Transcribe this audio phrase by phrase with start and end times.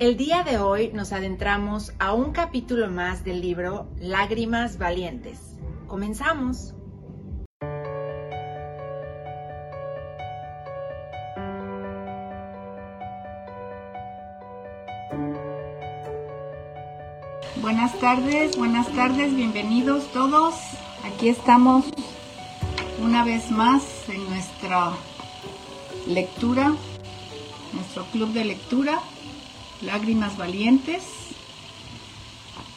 [0.00, 5.38] El día de hoy nos adentramos a un capítulo más del libro Lágrimas Valientes.
[5.86, 6.74] Comenzamos.
[17.62, 20.56] Buenas tardes, buenas tardes, bienvenidos todos.
[21.04, 21.84] Aquí estamos
[23.00, 24.90] una vez más en nuestra
[26.08, 26.74] lectura,
[27.72, 29.00] nuestro club de lectura,
[29.84, 31.02] Lágrimas Valientes.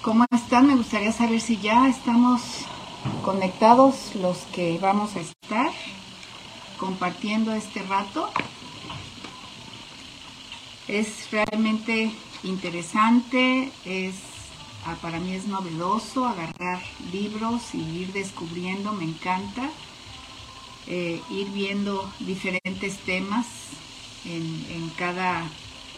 [0.02, 0.68] ¿Cómo están?
[0.68, 2.42] Me gustaría saber si ya estamos
[3.24, 5.72] conectados los que vamos a estar
[6.78, 8.30] compartiendo este rato.
[10.88, 12.12] Es realmente
[12.44, 14.16] interesante, es
[14.86, 16.82] ah, para mí es novedoso agarrar
[17.12, 19.70] libros y ir descubriendo, me encanta.
[20.90, 23.46] Eh, ir viendo diferentes temas
[24.24, 25.44] en, cada,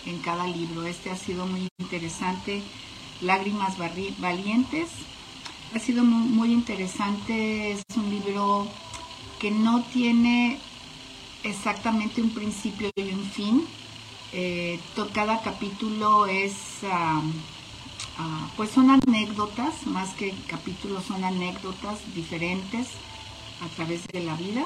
[0.05, 0.85] en cada libro.
[0.85, 2.61] Este ha sido muy interesante.
[3.21, 4.89] Lágrimas Valientes.
[5.75, 7.71] Ha sido muy, interesante.
[7.71, 8.67] Es un libro
[9.39, 10.59] que no tiene
[11.43, 13.67] exactamente un principio y un fin.
[14.31, 14.79] Eh,
[15.13, 16.53] cada capítulo es,
[16.83, 17.21] ah,
[18.57, 22.87] pues son anécdotas, más que capítulos son anécdotas diferentes
[23.61, 24.65] a través de la vida.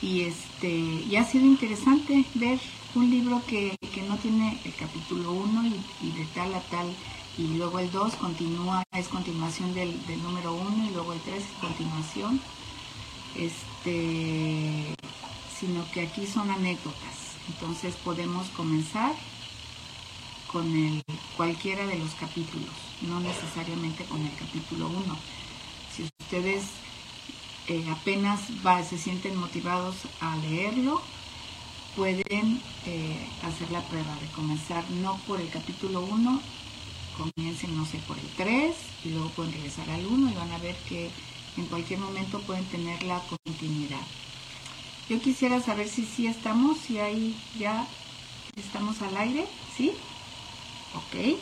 [0.00, 2.58] Y, este, y ha sido interesante ver
[2.94, 3.76] un libro que,
[4.08, 5.64] no tiene el capítulo 1
[6.02, 6.94] y, de tal a tal,
[7.38, 11.44] y luego el 2 continúa, es continuación del, número 1 y luego el 3 es
[11.60, 12.40] continuación,
[13.36, 14.94] este,
[15.58, 17.36] sino que aquí son anécdotas.
[17.48, 19.14] Entonces podemos comenzar
[20.48, 21.02] con el,
[21.36, 25.16] cualquiera de los capítulos, no necesariamente con el capítulo 1.
[25.96, 26.64] Si ustedes
[27.68, 28.40] eh, apenas
[28.88, 31.00] se sienten motivados a leerlo,
[31.96, 36.40] pueden eh, hacer la prueba de comenzar no por el capítulo 1,
[37.16, 40.58] comiencen, no sé, por el 3 y luego pueden regresar al 1 y van a
[40.58, 41.10] ver que
[41.56, 44.06] en cualquier momento pueden tener la continuidad.
[45.08, 47.86] Yo quisiera saber si sí estamos, si ahí ya
[48.56, 49.92] estamos al aire, ¿sí?
[50.94, 51.38] Ok.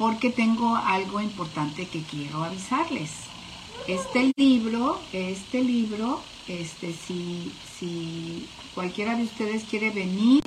[0.00, 3.10] porque tengo algo importante que quiero avisarles.
[3.86, 10.42] Este libro, este libro, este, si, si cualquiera de ustedes quiere venir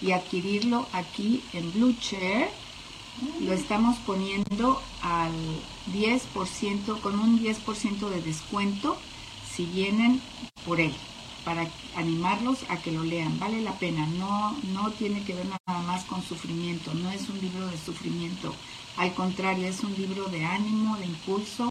[0.00, 2.48] y adquirirlo aquí en Blue Chair,
[3.40, 5.32] lo estamos poniendo al
[5.92, 8.96] 10%, con un 10% de descuento
[9.54, 10.20] si vienen
[10.64, 10.94] por él,
[11.44, 13.38] para animarlos a que lo lean.
[13.38, 17.40] Vale la pena, no, no tiene que ver nada más con sufrimiento, no es un
[17.40, 18.54] libro de sufrimiento,
[18.96, 21.70] al contrario, es un libro de ánimo, de impulso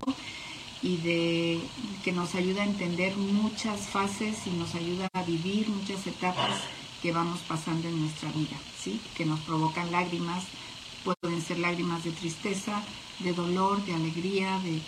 [0.84, 1.62] y de
[2.04, 6.60] que nos ayuda a entender muchas fases y nos ayuda a vivir muchas etapas
[7.02, 9.00] que vamos pasando en nuestra vida, ¿sí?
[9.16, 10.44] Que nos provocan lágrimas,
[11.04, 12.84] pueden ser lágrimas de tristeza,
[13.20, 14.82] de dolor, de alegría, de,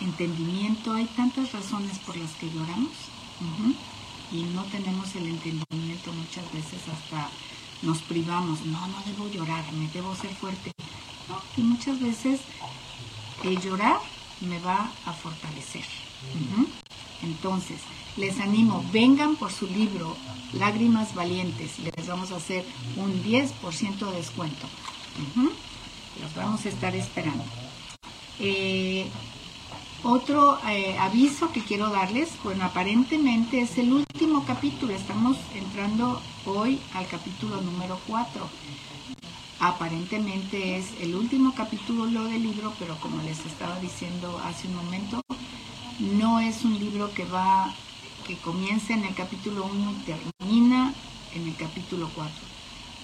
[0.00, 0.92] entendimiento.
[0.92, 2.92] Hay tantas razones por las que lloramos
[4.32, 7.28] y no tenemos el entendimiento muchas veces hasta
[7.82, 10.72] nos privamos, no, no debo llorar, me debo ser fuerte.
[11.56, 12.40] Y muchas veces
[13.44, 13.98] el llorar
[14.40, 15.84] me va a fortalecer.
[17.22, 17.80] Entonces,
[18.16, 20.16] les animo, vengan por su libro
[20.52, 22.64] Lágrimas Valientes, les vamos a hacer
[22.96, 24.66] un 10% de descuento.
[26.20, 27.44] Los vamos a estar esperando.
[28.40, 29.06] Eh,
[30.02, 36.78] otro eh, aviso que quiero darles, bueno, aparentemente es el último capítulo, estamos entrando hoy
[36.92, 38.48] al capítulo número 4.
[39.60, 45.22] Aparentemente es el último capítulo del libro, pero como les estaba diciendo hace un momento,
[45.98, 47.74] no es un libro que va,
[48.26, 50.92] que comienza en el capítulo 1 y termina
[51.34, 52.32] en el capítulo 4.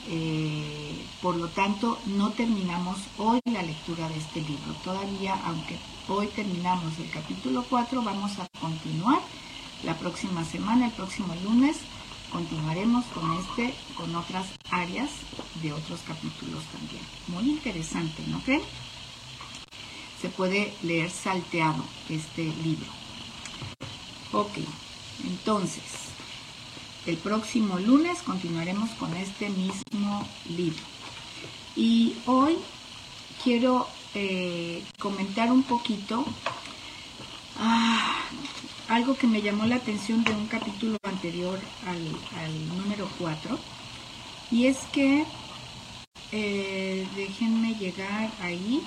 [0.08, 4.74] Eh, por lo tanto, no terminamos hoy la lectura de este libro.
[4.82, 5.78] Todavía, aunque
[6.08, 9.20] hoy terminamos el capítulo 4, vamos a continuar
[9.84, 11.78] la próxima semana, el próximo lunes,
[12.30, 15.10] continuaremos con este, con otras áreas
[15.62, 17.02] de otros capítulos también.
[17.28, 18.62] Muy interesante, ¿no creen?
[20.20, 22.90] Se puede leer salteado este libro.
[24.32, 24.58] Ok,
[25.24, 25.82] entonces,
[27.06, 30.84] el próximo lunes continuaremos con este mismo libro.
[31.74, 32.56] Y hoy
[33.42, 36.24] quiero eh, comentar un poquito
[37.58, 38.20] ah,
[38.90, 43.56] algo que me llamó la atención de un capítulo anterior al, número 4.
[44.50, 45.24] Y es que,
[46.32, 48.82] eh, déjenme llegar ahí.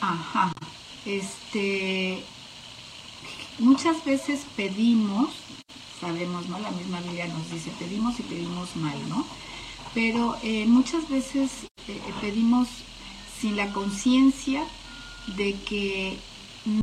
[0.00, 0.52] Ajá,
[1.04, 2.22] este,
[3.58, 5.30] muchas veces pedimos,
[6.00, 6.60] sabemos, ¿no?
[6.60, 9.26] La misma Biblia nos dice, pedimos y pedimos mal, ¿no?
[9.94, 11.50] Pero eh, muchas veces
[11.88, 12.68] eh, pedimos
[13.40, 14.64] sin la conciencia
[15.36, 16.18] de que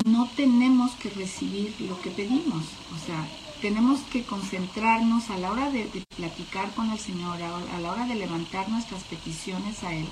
[0.06, 2.64] no tenemos que recibir lo que pedimos.
[2.96, 3.28] O sea,
[3.62, 5.86] tenemos que concentrarnos a la hora de,
[6.18, 10.08] platicar con el Señor, a, la hora de levantar nuestras peticiones a Él.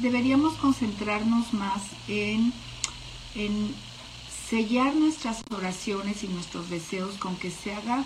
[0.00, 2.52] deberíamos concentrarnos más en,
[3.34, 3.74] en
[4.48, 8.04] sellar nuestras oraciones y nuestros deseos con que se haga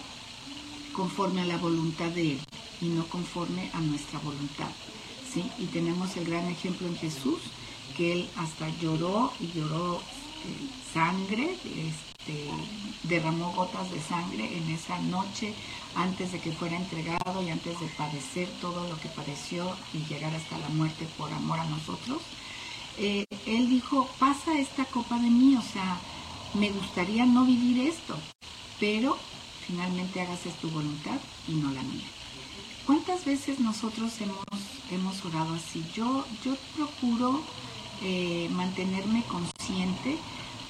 [0.93, 2.41] conforme a la voluntad de Él
[2.81, 4.71] y no conforme a nuestra voluntad.
[5.33, 5.45] ¿sí?
[5.59, 7.41] Y tenemos el gran ejemplo en Jesús,
[7.97, 12.51] que Él hasta lloró y lloró eh, sangre, este,
[13.05, 15.55] derramó gotas de sangre en esa noche
[15.95, 20.35] antes de que fuera entregado y antes de padecer todo lo que padeció y llegar
[20.35, 22.23] hasta la muerte por amor a nosotros.
[22.99, 25.99] Eh, él dijo, pasa esta copa de mí, o sea,
[26.55, 28.17] me gustaría no vivir esto,
[28.81, 29.17] pero
[29.67, 32.09] finalmente hagas tu voluntad y no la mía.
[32.87, 35.85] ¿Cuántas veces nosotros hemos, hemos orado así?
[35.95, 37.43] Yo, yo procuro
[38.03, 40.19] eh, mantenerme consciente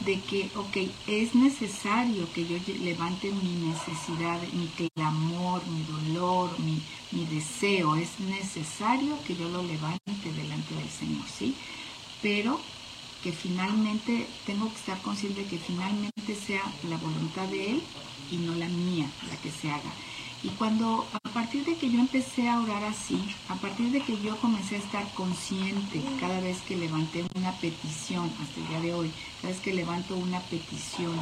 [0.00, 0.76] de que, ok,
[1.08, 6.80] es necesario que yo levante mi necesidad, mi clamor, mi dolor, mi,
[7.10, 11.54] mi deseo, es necesario que yo lo levante delante del Señor, ¿sí?
[12.22, 12.60] Pero
[13.22, 17.82] que finalmente tengo que estar consciente de que finalmente sea la voluntad de Él
[18.30, 19.92] y no la mía la que se haga.
[20.42, 23.18] Y cuando, a partir de que yo empecé a orar así,
[23.48, 28.30] a partir de que yo comencé a estar consciente cada vez que levanté una petición,
[28.40, 31.12] hasta el día de hoy, cada vez que levanto una petición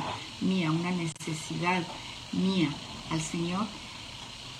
[0.42, 1.82] mía, una necesidad
[2.32, 2.68] mía
[3.10, 3.66] al Señor,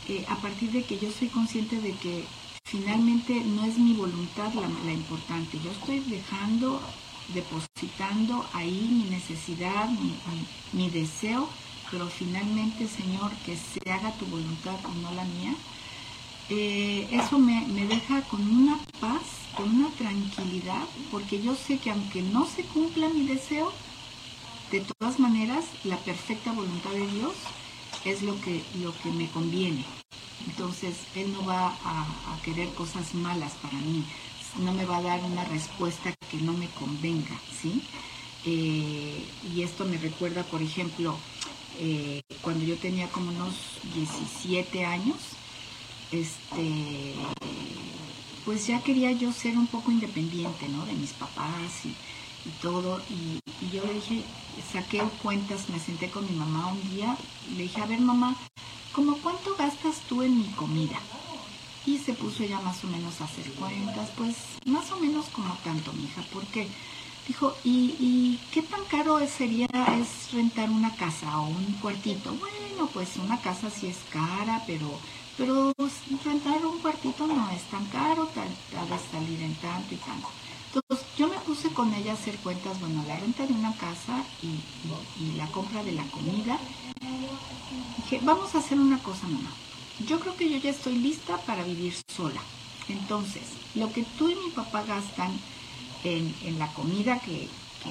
[0.08, 2.24] eh, a partir de que yo soy consciente de que
[2.64, 6.80] finalmente no es mi voluntad la, importante, yo estoy dejando,
[7.34, 9.90] depositando ahí mi necesidad,
[10.72, 11.50] mi deseo
[11.90, 15.54] pero finalmente, Señor, que se haga tu voluntad y no la mía,
[16.48, 19.22] eh, eso me, deja con una paz,
[19.56, 23.72] con una tranquilidad, porque yo sé que aunque no se cumpla mi deseo,
[24.70, 27.34] de todas maneras, la perfecta voluntad de Dios
[28.04, 29.84] es lo que, lo que me conviene.
[30.46, 32.06] Entonces, Él no va a,
[32.44, 34.04] querer cosas malas para mí,
[34.60, 37.82] no me va a dar una respuesta que no me convenga, ¿sí?
[38.44, 41.18] Eh, y esto me recuerda, por ejemplo,
[41.78, 43.54] eh, cuando yo tenía como unos
[43.94, 45.16] 17 años,
[46.10, 47.14] este,
[48.44, 50.86] pues ya quería yo ser un poco independiente, ¿no?
[50.86, 51.94] De mis papás y,
[52.62, 53.02] todo.
[53.10, 53.40] Y,
[53.74, 54.22] yo le dije,
[54.72, 57.16] saqué cuentas, me senté con mi mamá un día
[57.50, 58.36] y le dije, a ver mamá,
[58.92, 60.98] ¿cómo cuánto gastas tú en mi comida?
[61.84, 65.54] Y se puso ella más o menos a hacer cuentas, pues más o menos como
[65.64, 66.68] tanto, mija, porque
[67.26, 69.66] Dijo, ¿y, qué tan caro sería
[70.00, 72.32] es rentar una casa o un cuartito?
[72.34, 74.86] Bueno, pues una casa sí es cara, pero,
[75.36, 75.72] pero
[76.24, 78.48] rentar un cuartito no es tan caro, tal,
[78.88, 80.28] vez salir en tanto y tanto.
[80.72, 84.22] Entonces yo me puse con ella a hacer cuentas, bueno, la renta de una casa
[84.42, 84.60] y,
[85.20, 86.60] y la compra de la comida.
[87.96, 89.50] Dije, vamos a hacer una cosa, mamá.
[90.06, 92.40] Yo creo que yo ya estoy lista para vivir sola.
[92.88, 93.42] Entonces,
[93.74, 95.32] lo que tú y mi papá gastan
[96.04, 97.48] en, la comida que,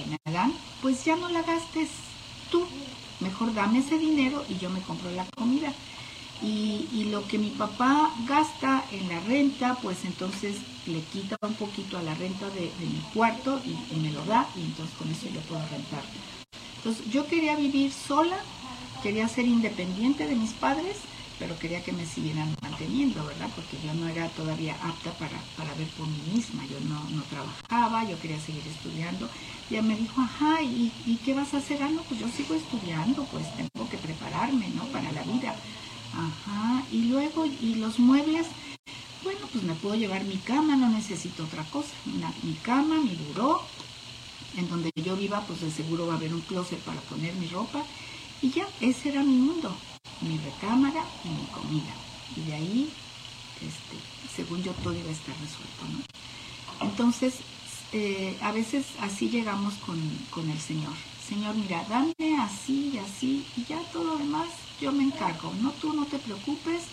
[0.09, 1.89] me dan, pues ya no la gastes
[2.51, 2.65] tú.
[3.21, 5.73] Mejor dame ese dinero y yo me compro la comida.
[6.41, 11.97] Y, lo que mi papá gasta en la renta, pues entonces le quita un poquito
[11.97, 15.39] a la renta de, mi cuarto y, me lo da y entonces con eso yo
[15.41, 16.03] puedo rentar.
[16.77, 18.37] Entonces yo quería vivir sola,
[19.01, 20.97] quería ser independiente de mis padres
[21.39, 23.49] pero quería que me siguieran manteniendo, ¿verdad?
[23.55, 27.21] Porque yo no era todavía apta para, para ver por mí misma, yo no, no,
[27.23, 29.29] trabajaba, yo quería seguir estudiando.
[29.69, 31.81] Y ella me dijo, ajá, ¿y, ¿y, qué vas a hacer?
[31.83, 34.85] Ah, no, pues yo sigo estudiando, pues tengo que prepararme, ¿no?
[34.85, 35.55] Para la vida.
[36.13, 38.47] Ajá, y luego, ¿y los muebles?
[39.23, 41.89] Bueno, pues me puedo llevar mi cama, no necesito otra cosa.
[42.05, 43.61] mi cama, mi buró,
[44.55, 47.47] en donde yo viva, pues de seguro va a haber un closet para poner mi
[47.47, 47.83] ropa.
[48.41, 49.75] Y ya, ese era mi mundo
[50.21, 51.93] mi recámara y mi comida.
[52.35, 52.93] Y de ahí,
[53.61, 53.97] este,
[54.35, 55.85] según yo, todo iba a estar resuelto.
[55.91, 56.87] ¿no?
[56.87, 57.35] Entonces,
[57.91, 60.93] eh, a veces así llegamos con, con, el Señor.
[61.27, 64.49] Señor, mira, dame así y así y ya todo lo demás
[64.81, 65.53] yo me encargo.
[65.61, 66.83] No, tú no te preocupes,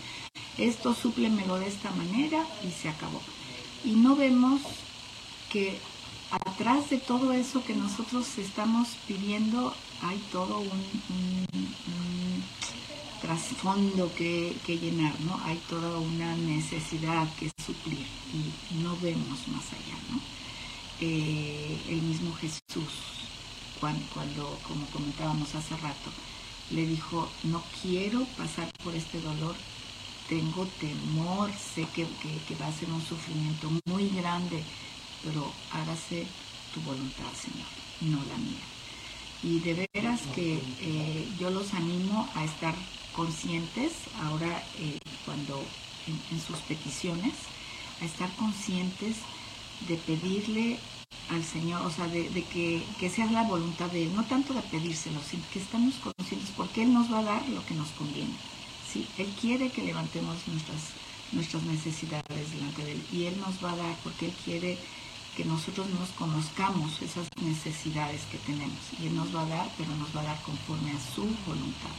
[0.57, 3.21] esto súplemelo de esta manera y se acabó.
[3.83, 4.61] Y no vemos
[5.51, 5.79] que
[6.31, 11.47] atrás de todo eso que nosotros estamos pidiendo hay todo un
[13.33, 15.39] trasfondo que, que, llenar, ¿no?
[15.45, 20.21] Hay toda una necesidad que suplir y no vemos más allá, ¿no?
[20.99, 22.93] Eh, el mismo Jesús,
[23.79, 26.11] cuando, cuando, como comentábamos hace rato,
[26.69, 29.55] le dijo, no quiero pasar por este dolor,
[30.29, 32.05] tengo temor, sé que,
[32.61, 34.63] va a ser un sufrimiento muy grande,
[35.23, 36.27] pero hágase
[36.73, 37.67] tu voluntad, Señor,
[38.01, 38.72] no la mía.
[39.43, 42.73] Y de veras que eh, yo los animo a estar
[43.13, 45.61] conscientes ahora eh, cuando
[46.07, 47.33] en, sus peticiones,
[48.01, 49.17] a estar conscientes
[49.87, 50.79] de pedirle
[51.29, 54.61] al Señor, o sea, de, que, que, sea la voluntad de Él, no tanto de
[54.61, 58.35] pedírselo, sino que estamos conscientes porque Él nos va a dar lo que nos conviene.
[58.91, 59.07] ¿sí?
[59.17, 60.81] Él quiere que levantemos nuestras,
[61.31, 64.77] nuestras necesidades delante de Él y Él nos va a dar porque Él quiere
[65.35, 69.95] que nosotros nos conozcamos esas necesidades que tenemos y Él nos va a dar, pero
[69.95, 71.95] nos va a dar conforme a su voluntad.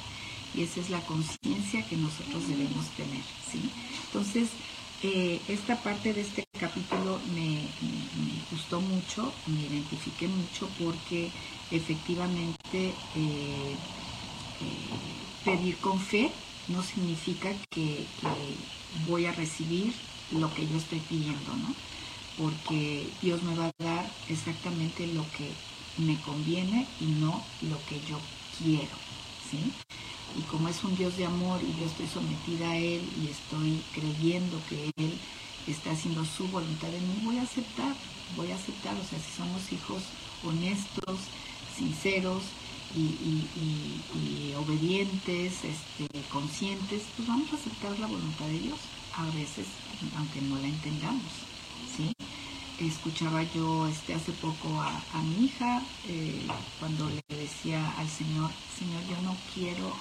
[0.54, 3.70] Y esa es la conciencia que nosotros debemos tener, ¿sí?
[4.06, 4.50] Entonces,
[5.02, 7.66] eh, esta parte de este capítulo me,
[8.50, 11.30] gustó mucho, me identifiqué mucho porque
[11.70, 13.74] efectivamente eh, eh,
[15.44, 16.30] pedir con fe
[16.68, 18.06] no significa que,
[19.06, 19.92] voy a recibir
[20.30, 21.74] lo que yo estoy pidiendo, ¿no?
[22.38, 25.50] Porque Dios me va a dar exactamente lo que
[25.98, 28.18] me conviene y no lo que yo
[28.58, 28.96] quiero,
[29.50, 29.72] ¿sí?
[30.36, 33.80] Y como es un Dios de amor y yo estoy sometida a Él y estoy
[33.92, 35.18] creyendo que Él
[35.68, 37.94] está haciendo su voluntad en mí, voy a aceptar,
[38.36, 40.02] voy a aceptar, o sea, si somos hijos
[40.42, 41.20] honestos,
[41.76, 42.42] sinceros,
[42.96, 48.78] y, obedientes, este, conscientes, pues vamos a aceptar la voluntad de Dios,
[49.16, 49.66] a veces,
[50.16, 51.32] aunque no la entendamos,
[52.78, 56.46] Escuchaba yo este, hace poco a, mi hija eh,
[56.80, 59.92] cuando le decía al Señor, Señor, yo no quiero,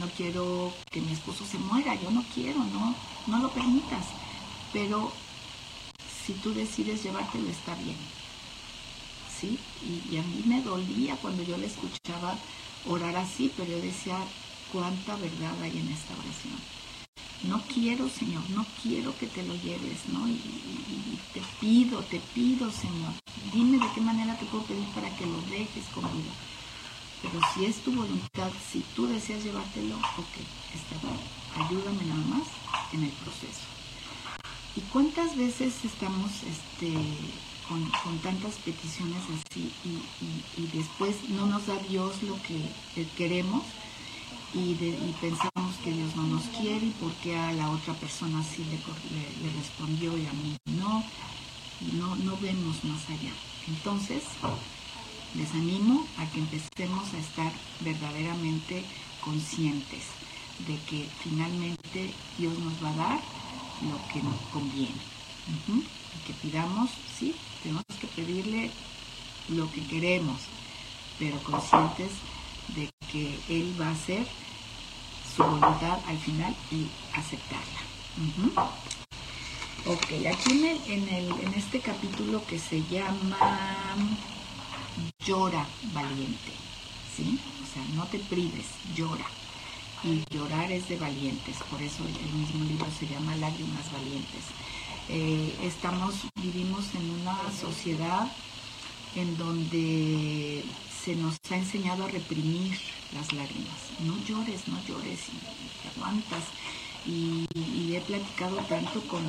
[0.00, 2.94] no quiero que mi esposo se muera, yo no quiero, no,
[3.28, 4.06] no lo permitas,
[4.72, 5.12] pero
[6.24, 7.96] si tú decides llevártelo está bien
[9.40, 9.58] ¿sí?
[10.10, 12.36] Y, a mí me dolía cuando yo le escuchaba
[12.86, 14.18] orar así, pero yo decía,
[14.72, 16.75] cuánta verdad hay en esta oración.
[17.48, 20.28] No quiero, Señor, no quiero que te lo lleves, ¿no?
[20.28, 20.40] Y,
[21.32, 23.12] te pido, te pido, Señor,
[23.52, 26.30] dime de qué manera te puedo pedir para que lo dejes conmigo.
[27.22, 30.36] Pero si es tu voluntad, si tú deseas llevártelo, ok,
[30.74, 31.66] está bien.
[31.66, 32.48] Ayúdame nada más
[32.92, 33.62] en el proceso.
[34.76, 36.92] ¿Y cuántas veces estamos este,
[37.68, 43.62] con, tantas peticiones así y, después no nos da Dios lo que queremos
[44.56, 49.50] y, pensamos que Dios no nos quiere y porque a la otra persona sí le,
[49.52, 51.04] respondió y a mí no,
[51.92, 53.32] no, no vemos más allá.
[53.68, 54.22] Entonces,
[55.34, 58.82] les animo a que empecemos a estar verdaderamente
[59.22, 60.04] conscientes
[60.66, 63.20] de que finalmente Dios nos va a dar
[63.82, 65.16] lo que nos conviene.
[65.68, 68.70] Y que pidamos, sí, tenemos que pedirle
[69.48, 70.40] lo que queremos,
[71.18, 72.10] pero conscientes
[72.74, 74.26] de que Él va a hacer
[75.36, 77.80] voluntad al final y aceptarla.
[79.86, 83.38] Ok, aquí en, el, en, este capítulo que se llama
[85.24, 86.52] Llora valiente,
[87.14, 87.38] ¿sí?
[87.62, 89.26] O sea, no te prives, llora.
[90.02, 94.44] Y llorar es de valientes, por eso el mismo libro se llama Lágrimas Valientes.
[95.08, 98.30] Eh, estamos, vivimos en una sociedad
[99.14, 100.64] en donde
[101.06, 102.76] se nos ha enseñado a reprimir
[103.14, 103.78] las lágrimas.
[104.00, 105.20] No llores, no llores
[105.80, 106.42] te aguantas.
[107.06, 107.46] Y,
[107.94, 109.22] he platicado tanto con,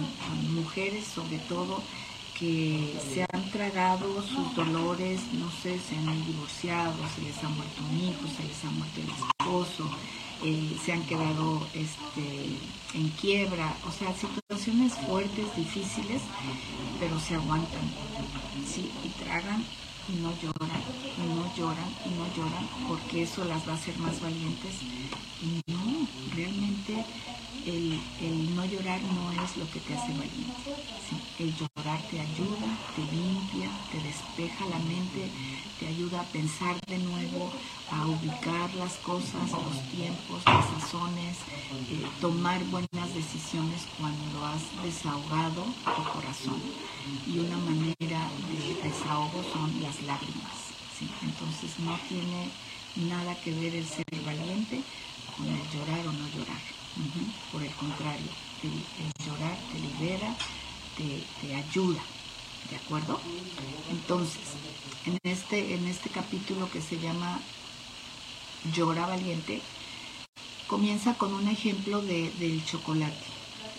[0.56, 1.82] mujeres, sobre todo,
[2.38, 7.84] que se han tragado sus dolores, no sé, se han divorciado, se les ha muerto
[7.90, 9.90] un hijo, se les ha muerto el esposo,
[10.44, 12.58] eh, se han quedado este,
[12.96, 16.24] en quiebra, o sea, situaciones fuertes, difíciles,
[17.00, 17.88] pero se aguantan,
[18.66, 18.92] ¿sí?
[19.06, 19.64] Y tragan
[20.08, 24.00] y no lloran, y no lloran, y no lloran, porque eso las va a hacer
[24.00, 24.88] más valientes.
[25.38, 27.08] Y no, realmente
[27.68, 30.72] el, no llorar no es lo que te hace valiente.
[31.40, 35.30] El llorar te ayuda, te limpia, te despeja la mente,
[35.80, 37.52] te ayuda a pensar de nuevo,
[37.92, 41.38] a ubicar las cosas, los tiempos, las sazones,
[41.90, 46.62] eh, tomar buenas decisiones cuando has desahogado tu corazón.
[47.28, 50.68] Y una manera de desahogo son las lágrimas.
[51.22, 52.50] Entonces no tiene
[53.10, 54.82] nada que ver el ser valiente
[55.36, 56.87] con el llorar o no llorar.
[57.52, 58.32] Por el contrario,
[58.64, 60.36] el, llorar te libera,
[60.98, 62.02] te, ayuda.
[62.70, 63.20] ¿De acuerdo?
[63.90, 64.42] Entonces,
[65.06, 67.40] en este, en este capítulo que se llama
[68.74, 69.62] Llora valiente,
[70.68, 73.26] comienza con un ejemplo de, del chocolate.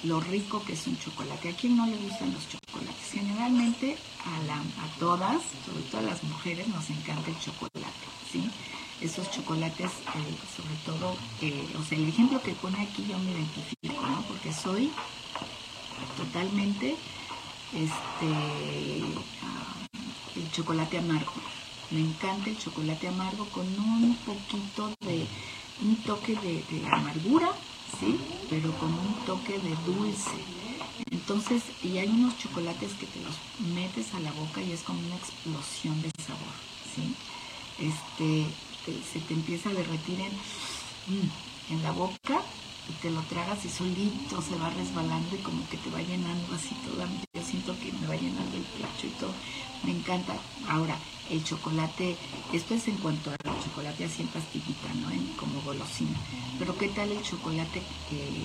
[0.04, 1.50] lo rico que es un chocolate.
[1.50, 3.12] ¿A quién no le gustan los chocolates?
[3.12, 8.17] Generalmente a, la, a todas, sobre todo a las mujeres, nos encanta el chocolate.
[9.00, 11.16] Esos chocolates, eh, sobre todo,
[11.78, 14.22] o sea, el ejemplo que pone aquí yo me identifico, ¿no?
[14.22, 14.90] Porque soy
[16.16, 16.96] totalmente
[17.74, 18.28] este
[20.34, 21.32] el chocolate amargo.
[21.90, 25.26] Me encanta el chocolate amargo con un poquito de
[25.82, 27.52] un toque de, de amargura,
[28.00, 28.18] ¿sí?
[28.50, 30.30] Pero con un toque de dulce.
[31.10, 33.36] Entonces, y hay unos chocolates que te los
[33.74, 36.54] metes a la boca y es como una explosión de sabor,
[36.94, 37.14] ¿sí?
[37.78, 38.46] Este,
[39.12, 40.32] se te empieza a derretir en,
[41.14, 41.30] mm,
[41.70, 42.40] en la boca
[42.88, 46.54] y te lo tragas y solito se va resbalando y como que te va llenando
[46.54, 49.32] así toda, yo siento que me va llenando el pecho y todo,
[49.84, 50.34] me encanta.
[50.68, 50.96] Ahora,
[51.30, 52.16] el chocolate,
[52.52, 55.08] esto es en cuanto al chocolate así en pastillita, ¿no?
[55.36, 56.18] Como golosina.
[56.58, 58.42] Pero ¿qué tal el chocolate eh,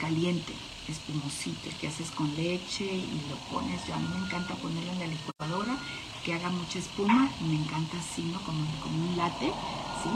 [0.00, 0.54] caliente,
[0.88, 3.86] espumosito, que haces con leche y lo pones?
[3.86, 5.76] Yo a mí me encanta ponerlo en la licuadora,
[6.28, 8.38] que haga mucha espuma, me encanta así, ¿no?
[8.44, 10.10] Como, como un latte, ¿sí?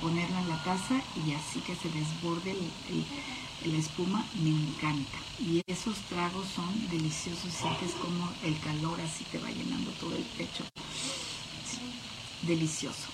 [0.00, 0.94] ponerlo en la taza
[1.26, 5.18] y así que se desborde el, la espuma, me encanta.
[5.38, 10.22] Y esos tragos son deliciosos, sientes como el calor así te va llenando todo el
[10.22, 10.64] pecho.
[12.40, 13.08] delicioso.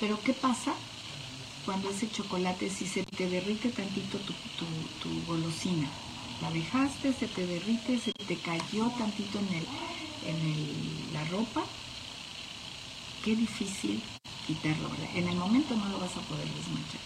[0.00, 0.74] Pero ¿qué pasa
[1.64, 4.32] cuando ese chocolate, si se te derrite tantito tu,
[5.00, 5.88] tu, golosina?
[6.40, 9.66] La dejaste, se te derrite, se te cayó tantito en, el,
[10.26, 11.62] en la ropa.
[13.24, 14.02] Qué difícil
[14.46, 14.90] quitarlo.
[15.14, 17.00] En el momento no lo vas a poder desmanchar.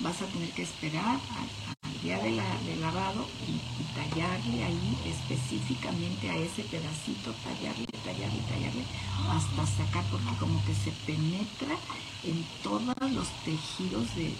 [0.00, 3.60] Vas a tener que esperar al, día de, lavado y,
[3.94, 8.84] tallarle ahí específicamente a ese pedacito, tallarle, tallarle, tallarle,
[9.28, 11.76] hasta sacar, porque como que se penetra
[12.24, 14.32] en todos los tejidos de,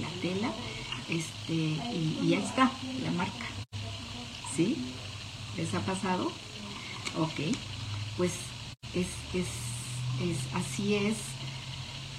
[0.00, 0.52] la tela,
[1.08, 2.70] este, y, ahí está
[3.02, 3.46] la marca.
[4.56, 4.78] ¿Sí?
[5.56, 6.32] ¿Les ha pasado?
[7.18, 7.54] Ok,
[8.16, 8.32] pues
[8.94, 9.48] es, es,
[10.20, 11.16] es así es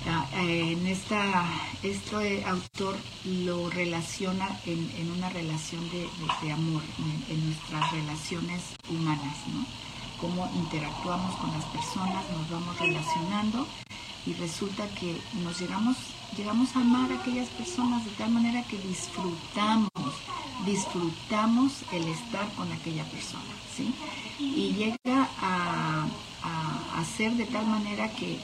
[0.08, 1.50] Ah, en esta,
[1.82, 6.84] este autor lo relaciona en, una relación de, amor,
[7.28, 9.66] en, nuestras relaciones humanas, ¿no?
[10.22, 13.68] Cómo interactuamos con las personas, nos vamos relacionando
[14.28, 15.98] y resulta que nos llegamos,
[16.38, 19.90] llegamos a amar a aquellas personas de tal manera que disfrutamos,
[20.66, 23.44] disfrutamos el estar con aquella persona,
[23.76, 23.94] ¿sí?
[24.40, 26.08] Y llega a,
[26.44, 28.40] a, a ser de tal manera que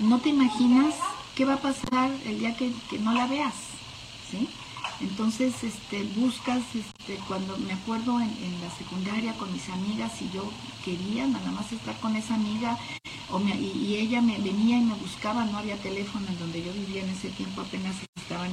[0.00, 0.94] no te imaginas
[1.34, 3.54] qué va a pasar el día que, no la veas,
[4.30, 4.48] ¿sí?
[5.02, 10.48] Entonces, este, buscas, este, cuando me acuerdo en, la secundaria con mis amigas y yo
[10.84, 12.78] quería nada más estar con esa amiga,
[13.28, 17.02] o y, ella me venía y me buscaba, no había teléfono en donde yo vivía
[17.02, 18.52] en ese tiempo, apenas estaban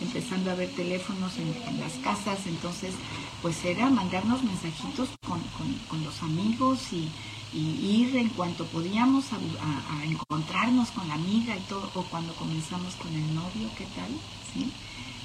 [0.00, 2.94] empezando a ver teléfonos en, las casas, entonces,
[3.42, 5.40] pues era mandarnos mensajitos con,
[5.88, 7.10] con los amigos y,
[7.52, 13.12] ir en cuanto podíamos a, encontrarnos con la amiga y todo, o cuando comenzamos con
[13.12, 14.10] el novio, ¿qué tal?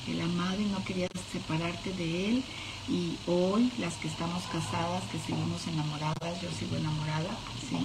[0.08, 2.44] El amado y no querías separarte de él.
[2.90, 7.38] Y hoy, las que estamos casadas, que seguimos enamoradas, yo sigo enamorada,
[7.70, 7.78] ¿sí?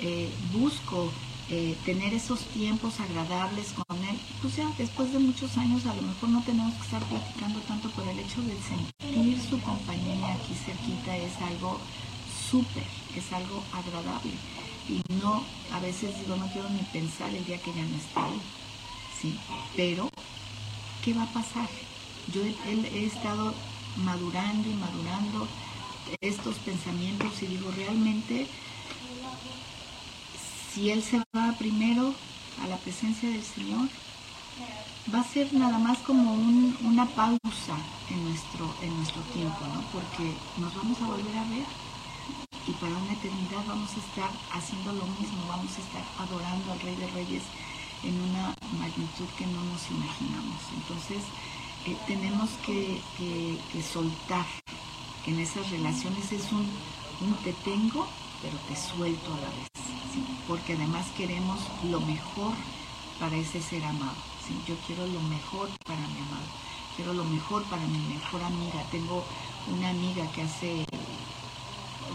[0.00, 1.10] Eh, busco
[1.48, 4.18] eh, tener esos tiempos agradables con él.
[4.42, 7.90] Pues ya después de muchos años a lo mejor no tenemos que estar platicando tanto,
[7.90, 11.78] por el hecho de sentir su compañía aquí cerquita es algo
[12.50, 14.32] súper, es algo agradable.
[14.88, 18.20] Y no, a veces digo, no quiero ni pensar el día que ya no esté
[18.20, 18.40] ahí.
[19.20, 19.38] ¿sí?
[19.76, 20.08] Pero,
[21.06, 21.68] ¿qué va a pasar?
[22.34, 23.54] Yo he estado
[24.04, 25.46] madurando y madurando
[26.20, 28.48] estos pensamientos y digo, realmente,
[30.74, 32.12] si Él se va primero
[32.60, 33.88] a la presencia del Señor,
[35.14, 37.76] va a ser nada más como una pausa
[38.10, 39.82] en nuestro, en nuestro tiempo, ¿no?
[39.92, 41.66] Porque nos vamos a volver a ver
[42.66, 46.80] y para una eternidad vamos a estar haciendo lo mismo, vamos a estar adorando al
[46.80, 47.44] Rey de Reyes
[48.06, 50.60] en una magnitud que no nos imaginamos.
[50.74, 51.22] Entonces
[51.86, 53.00] eh, tenemos que,
[53.82, 54.46] soltar
[55.26, 56.66] en esas relaciones es un,
[57.42, 58.06] te tengo,
[58.42, 59.68] pero te suelto a la vez,
[60.46, 61.58] porque además queremos
[61.90, 62.54] lo mejor
[63.18, 64.16] para ese ser amado.
[64.68, 66.46] Yo quiero lo mejor para mi amado,
[66.94, 68.82] quiero lo mejor para mi mejor amiga.
[68.92, 69.24] Tengo
[69.68, 70.86] una amiga que hace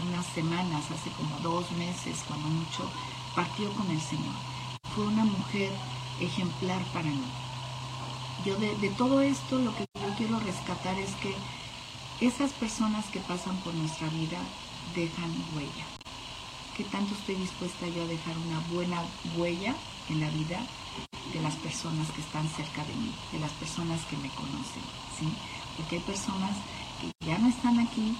[0.08, 2.90] unas semanas, hace como dos meses, cuando mucho,
[3.34, 4.51] partió con el Señor.
[4.94, 5.70] Fue una mujer
[6.20, 7.24] ejemplar para mí.
[8.44, 11.34] Yo de, todo esto lo que yo quiero rescatar es que
[12.20, 14.38] esas personas que pasan por nuestra vida
[14.94, 15.84] dejan huella.
[16.76, 19.02] ¿Qué tanto estoy dispuesta yo a dejar una buena
[19.36, 19.74] huella
[20.10, 20.60] en la vida
[21.32, 24.82] de las personas que están cerca de mí, de las personas que me conocen?
[25.18, 25.26] ¿sí?
[25.76, 26.50] Porque hay personas
[27.00, 28.14] que ya no están aquí,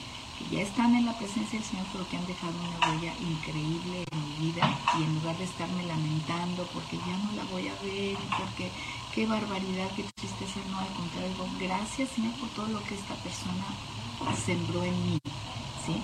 [0.50, 4.18] ya están en la presencia del Señor, pero que han dejado una huella increíble en
[4.28, 8.16] mi vida y en lugar de estarme lamentando porque ya no la voy a ver,
[8.38, 8.70] porque
[9.14, 13.64] qué barbaridad, qué tristeza, no, al contrario, gracias Señor por todo lo que esta persona
[14.44, 15.20] sembró en mí,
[15.86, 15.96] ¿sí?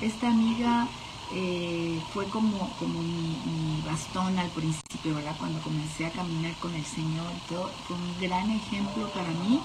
[0.00, 0.88] Esta amiga
[1.32, 5.36] eh, fue como, como mi, bastón al principio, ¿verdad?
[5.38, 9.60] Cuando comencé a caminar con el Señor y todo, fue un gran ejemplo para mí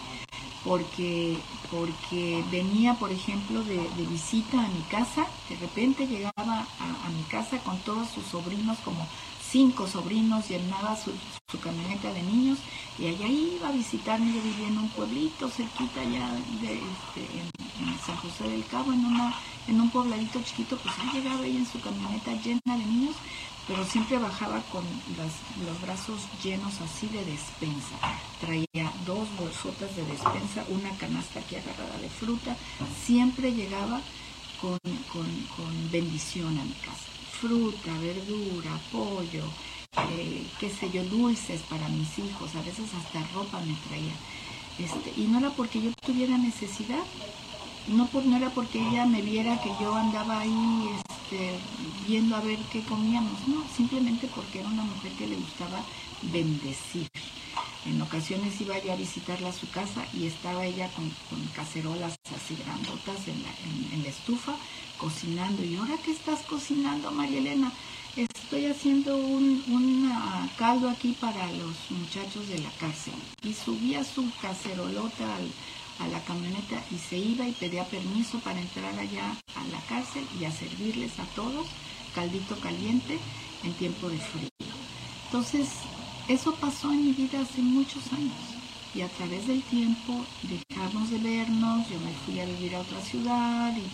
[0.63, 1.39] porque,
[1.71, 7.23] porque venía, por ejemplo, de, visita a mi casa, de repente llegaba a, a, mi
[7.23, 9.07] casa con todos sus sobrinos, como
[9.51, 11.11] cinco sobrinos, llenaba su,
[11.59, 12.59] camioneta de niños
[12.97, 17.99] y allá iba a visitarme, yo vivía en un pueblito cerquita allá de, este, en
[18.05, 19.35] San José del Cabo, en una
[19.67, 23.15] en un pobladito chiquito, pues ahí llegaba ella en su camioneta llena de niños,
[23.67, 24.83] pero siempre bajaba con
[25.65, 27.95] los brazos llenos así de despensa.
[28.39, 32.55] Traía dos bolsotas de despensa, una canasta aquí agarrada de fruta,
[33.05, 34.01] siempre llegaba
[34.59, 34.79] con,
[35.91, 37.20] bendición a mi casa.
[37.41, 39.45] Fruta, verdura, pollo,
[40.11, 44.13] eh, qué sé yo, dulces para mis hijos, a veces hasta ropa me traía.
[44.77, 47.03] Este, y no era porque yo tuviera necesidad,
[47.87, 51.57] no, por, no era porque ella me viera que yo andaba ahí este,
[52.07, 55.79] viendo a ver qué comíamos, no, simplemente porque era una mujer que le gustaba
[56.21, 57.07] bendecir.
[57.85, 61.11] En ocasiones iba yo a visitarla a su casa y estaba ella con,
[61.55, 63.49] cacerolas así grandotas en la,
[63.93, 64.55] en, la, estufa,
[64.97, 65.63] cocinando.
[65.63, 67.71] ¿Y ahora qué estás cocinando, María Elena?
[68.15, 70.11] Estoy haciendo un, un
[70.57, 73.13] caldo aquí para los muchachos de la cárcel.
[73.41, 75.51] Y subía su cacerolota al,
[75.99, 80.25] a la camioneta y se iba y pedía permiso para entrar allá a la cárcel
[80.39, 81.67] y a servirles a todos
[82.15, 83.19] caldito caliente
[83.63, 84.49] en tiempo de frío.
[85.25, 85.69] Entonces,
[86.31, 88.31] eso pasó en mi vida hace muchos años
[88.95, 93.01] y a través del tiempo dejamos de vernos, yo me fui a vivir a otra
[93.01, 93.87] ciudad y,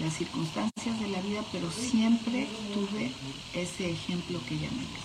[0.00, 3.10] las circunstancias de la vida, pero siempre tuve
[3.54, 5.00] ese ejemplo que ella me dio.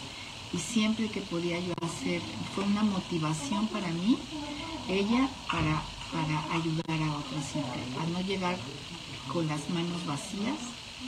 [0.53, 2.21] Y siempre que podía yo hacer,
[2.53, 4.17] fue una motivación para mí
[4.89, 8.57] ella para, para ayudar a siempre, a no llegar
[9.31, 10.59] con las manos vacías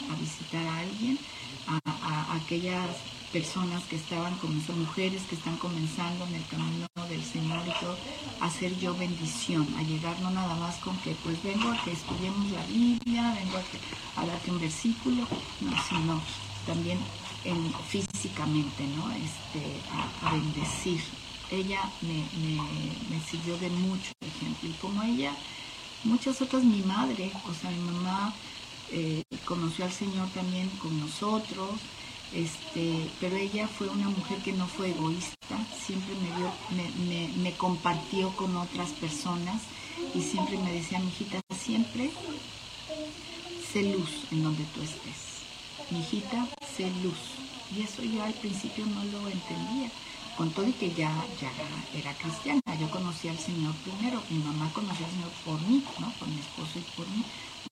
[0.09, 1.19] a visitar a alguien,
[1.67, 2.95] a, aquellas
[3.31, 7.97] personas que estaban comenzando, mujeres que están comenzando en el camino del Señor y todo,
[8.39, 11.91] a hacer yo bendición, a llegar no nada más con que pues vengo a que
[11.91, 13.79] estudiemos la Biblia, vengo a, que,
[14.15, 15.27] a darte un versículo,
[15.61, 16.21] no, sino
[16.65, 16.99] también
[17.43, 19.11] en, físicamente, ¿no?
[19.11, 19.81] Este,
[20.21, 21.01] a bendecir
[21.51, 24.69] ella me, sirvió de mucho ejemplo.
[24.69, 25.33] Y como ella,
[26.03, 28.33] muchas otras, mi madre, o sea, mi mamá
[28.91, 31.71] eh, conoció al Señor también con nosotros,
[32.33, 36.51] este, pero ella fue una mujer que no fue egoísta, siempre me dio,
[37.41, 39.61] me, compartió con otras personas
[40.13, 42.11] y siempre me decía, mi hijita, siempre
[43.71, 45.43] sé luz en donde tú estés.
[45.89, 47.17] Mi hijita, sé luz.
[47.75, 49.89] Y eso yo al principio no lo entendía
[50.37, 51.11] con todo y que ya,
[51.41, 51.51] ya
[51.97, 52.61] era cristiana.
[52.79, 56.11] Yo conocí al Señor primero, mi mamá conoció al Señor por mí, ¿no?
[56.19, 57.23] Por mi esposo y por mí.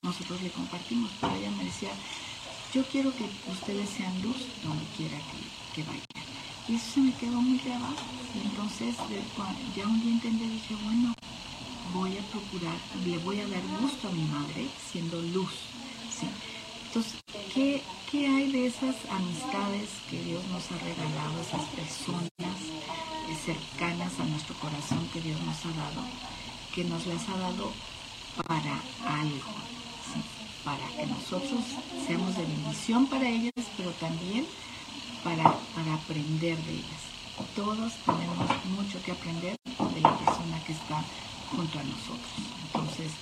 [0.02, 1.90] Nosotros le compartimos, pero ella me decía,
[2.76, 5.40] yo quiero que ustedes sean luz donde quiera que,
[5.74, 6.04] que vayan.
[6.68, 7.96] Y eso se me quedó muy grabado.
[8.44, 8.94] Entonces
[9.74, 11.14] ya un día entendí, dije, bueno,
[11.94, 15.54] voy a procurar, le voy a dar gusto a mi madre siendo luz.
[16.12, 16.26] ¿sí?
[16.88, 17.18] Entonces,
[17.54, 22.28] ¿qué, ¿qué hay de esas amistades que Dios nos ha regalado, esas personas
[23.46, 26.02] cercanas a nuestro corazón que Dios nos ha dado,
[26.74, 27.72] que nos las ha dado
[28.46, 28.80] para
[29.20, 29.75] algo,
[30.66, 31.62] para que nosotros
[32.08, 34.44] seamos de bendición para ellas, pero también
[35.22, 35.44] para,
[35.76, 37.02] para aprender de ellas.
[37.54, 39.56] Todos tenemos mucho que aprender
[39.94, 41.04] de la persona que está
[41.52, 42.32] junto a nosotros.
[42.64, 43.12] Entonces,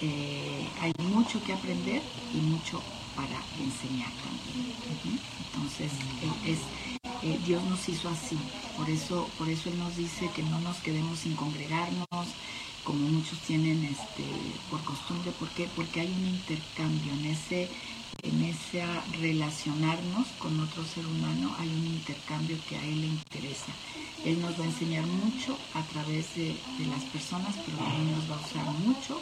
[0.00, 2.00] eh, hay mucho que aprender
[2.32, 2.80] y mucho
[3.14, 4.74] para enseñar también.
[5.52, 5.92] Entonces,
[6.46, 6.58] es,
[7.22, 8.38] eh, Dios nos hizo así.
[8.78, 12.08] Por eso, por eso Él nos dice que no nos quedemos sin congregarnos,
[12.88, 14.24] como muchos tienen este,
[14.70, 15.30] por costumbre.
[15.32, 15.68] ¿Por qué?
[15.76, 17.68] Porque hay un intercambio en ese
[18.22, 18.82] en ese
[19.20, 23.72] relacionarnos con otro ser humano hay un intercambio que a él le interesa.
[24.24, 26.56] Él nos va a enseñar mucho a través de,
[26.88, 29.20] las personas, pero también nos va a usar mucho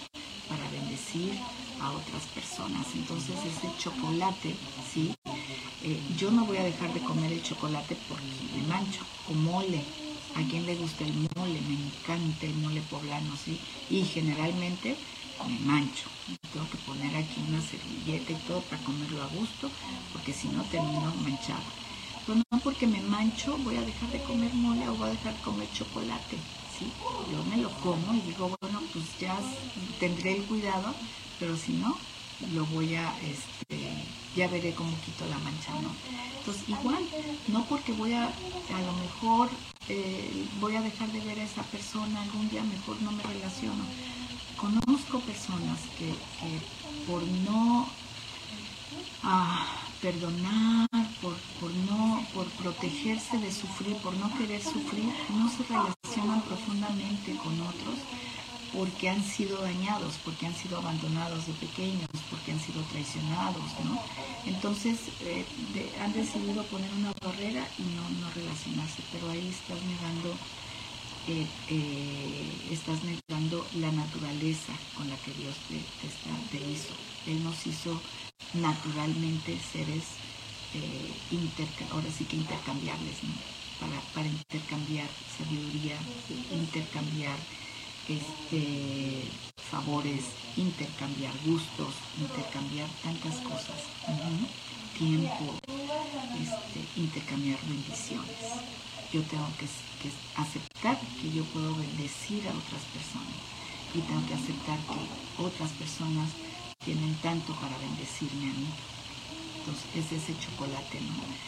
[0.49, 1.33] para bendecir
[1.81, 2.87] a otras personas.
[2.95, 4.55] Entonces ese chocolate,
[4.91, 5.15] ¿sí?
[5.83, 8.25] Eh, yo no voy a dejar de comer el chocolate porque
[8.55, 10.06] me mancho, o mole.
[10.39, 13.55] A quien le gusta el mole, me encanta el mole poblano, ¿sí?
[13.89, 14.89] Y generalmente
[15.49, 16.11] me mancho.
[16.51, 19.73] Tengo que poner aquí una servilleta y todo para comerlo a gusto,
[20.13, 21.73] porque si no termino manchado.
[22.25, 25.35] Pero no porque me mancho voy a dejar de comer mole o voy a dejar
[25.35, 26.99] de comer chocolate, ¿sí?
[27.25, 29.41] Yo me lo como y digo, bueno, pues ya
[29.99, 30.99] tendré el cuidado,
[31.39, 32.07] pero si no,
[32.55, 35.91] lo voy a, este, ya veré cómo quito la mancha, ¿no?
[36.39, 37.05] Entonces, igual,
[37.49, 39.49] no porque voy a, a lo mejor
[39.89, 43.85] eh, voy a dejar de ver a esa persona, algún día mejor no me relaciono.
[44.57, 46.13] Conozco personas que,
[47.07, 47.89] por no
[49.23, 49.67] ah,
[50.01, 50.89] perdonar,
[51.21, 57.37] por, por, no, por protegerse de sufrir, por no querer sufrir, no se relacionan profundamente
[57.37, 57.99] con otros
[58.77, 63.99] porque han sido dañados, porque han sido abandonados de pequeños, porque han sido traicionados, ¿no?
[64.45, 65.47] Entonces eh,
[66.03, 70.37] han decidido poner una barrera y no, no relacionarse, pero ahí estás negando,
[71.27, 76.93] eh, eh, estás negando la naturaleza con la que Dios te, hizo.
[77.27, 77.99] Él nos hizo
[78.53, 80.05] naturalmente seres
[81.91, 83.33] ahora sí que intercambiables, ¿no?
[83.81, 85.09] Para, para intercambiar
[85.39, 85.97] sabiduría,
[86.53, 87.37] intercambiar
[88.09, 89.25] este,
[89.71, 90.25] favores,
[90.57, 93.83] intercambiar gustos, intercambiar tantas cosas,
[94.99, 95.55] tiempo,
[96.41, 98.63] este, intercambiar bendiciones.
[99.13, 99.67] Yo tengo que,
[100.37, 103.37] aceptar que yo puedo bendecir a otras personas
[103.95, 106.31] y tengo que aceptar que otras personas
[106.85, 108.69] tienen tanto para bendecirme a mí.
[109.59, 111.47] Entonces es ese chocolate, ¿no?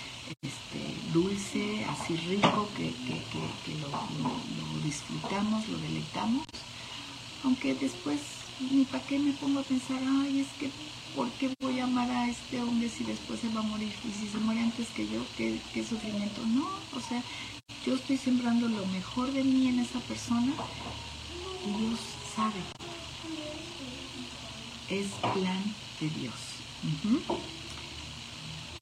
[1.13, 2.93] Dulce, así rico, que,
[3.81, 6.45] lo, disfrutamos, lo deleitamos,
[7.45, 8.21] aunque después
[8.71, 10.71] ni para qué me pongo a pensar, ay, es que,
[11.15, 13.93] ¿por qué voy a amar a este hombre si después se va a morir?
[14.05, 16.43] Y si se muere antes que yo, ¿qué, qué sufrimiento?
[16.47, 16.67] No,
[16.97, 17.23] o sea,
[17.87, 20.53] yo estoy sembrando lo mejor de mí en esa persona
[21.65, 22.01] y Dios
[22.35, 22.61] sabe.
[24.89, 26.35] Es plan de Dios.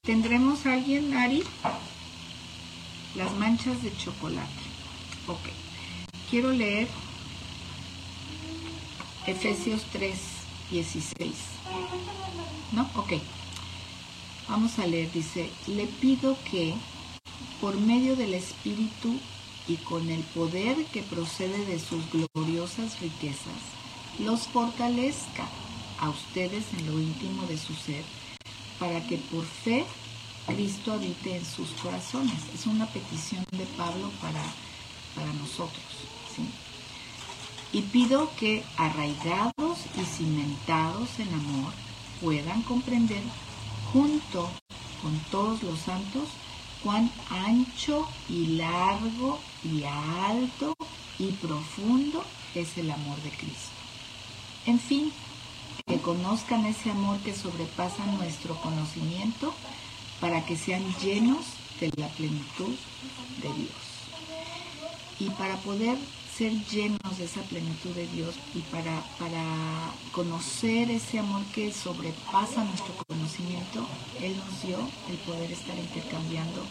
[0.01, 1.43] ¿Tendremos a alguien, Ari?
[3.17, 4.63] Las manchas de chocolate.
[5.27, 5.49] Ok.
[6.29, 6.87] Quiero leer
[9.25, 10.15] Efesios 3,
[10.69, 11.33] 16.
[12.73, 12.87] ¿No?
[12.95, 13.13] Ok.
[14.47, 15.11] Vamos a leer.
[15.11, 16.75] Dice, le pido que
[17.59, 19.19] por medio del Espíritu
[19.67, 23.61] y con el poder que procede de sus gloriosas riquezas,
[24.19, 25.49] los fortalezca
[25.99, 28.03] a ustedes en lo íntimo de su ser
[28.79, 29.85] para que por fe
[30.47, 32.41] Cristo habite en sus corazones.
[32.55, 34.41] Es una petición de Pablo para,
[35.15, 35.83] para nosotros.
[37.73, 41.73] Y pido que arraigados y cimentados en amor
[42.21, 43.21] puedan comprender
[43.91, 44.49] junto
[45.01, 46.29] con todos los santos
[46.83, 50.73] cuán ancho y largo y alto
[51.19, 52.23] y profundo
[52.55, 53.71] es el amor de Cristo.
[54.65, 55.11] En fin,
[55.85, 59.53] que conozcan ese amor que sobrepasa nuestro conocimiento
[60.19, 61.45] para que sean llenos
[61.79, 62.75] de la plenitud
[63.41, 63.87] de Dios.
[65.19, 65.97] Y para poder
[66.37, 69.43] ser llenos de esa plenitud de Dios y para, para
[70.11, 73.87] conocer ese amor que sobrepasa nuestro conocimiento,
[74.21, 74.77] Él nos dio
[75.09, 76.61] el poder estar intercambiando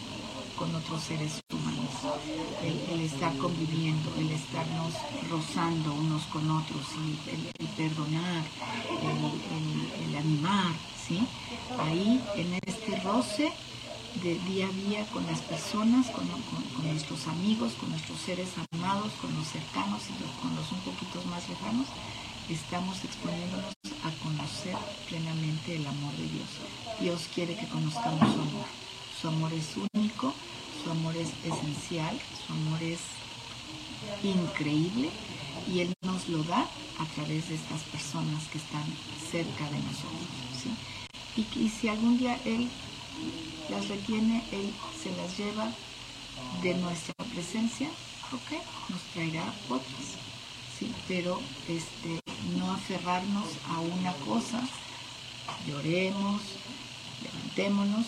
[0.57, 1.91] con otros seres humanos,
[2.91, 4.93] el, estar conviviendo, el estarnos
[5.29, 8.43] rozando unos con otros, y el, perdonar,
[10.03, 10.73] el, animar,
[11.07, 11.25] ¿sí?
[11.79, 13.51] Ahí en este roce
[14.23, 16.27] de día a día con las personas, con,
[16.83, 21.47] nuestros amigos, con nuestros seres amados, con los cercanos y con los un poquito más
[21.49, 21.87] lejanos,
[22.49, 24.75] estamos exponiéndonos a conocer
[25.07, 26.49] plenamente el amor de Dios.
[26.99, 28.65] Dios quiere que conozcamos su amor.
[29.21, 30.33] Su amor es único,
[30.83, 32.99] su amor es esencial, su amor es
[34.23, 35.09] increíble
[35.71, 36.67] y Él nos lo da
[36.99, 38.85] a través de estas personas que están
[39.31, 40.46] cerca de nosotros.
[41.37, 42.67] Y, si algún día Él
[43.69, 45.71] las retiene, Él se las lleva
[46.63, 47.89] de nuestra presencia,
[48.31, 50.17] ok, nos traerá otras.
[50.77, 50.91] ¿sí?
[51.07, 52.19] Pero este,
[52.57, 54.67] no aferrarnos a una cosa,
[55.67, 56.41] lloremos,
[57.23, 58.05] levantémonos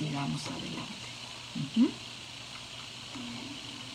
[0.00, 1.92] sigamos adelante.